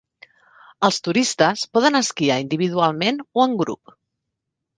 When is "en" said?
3.49-3.55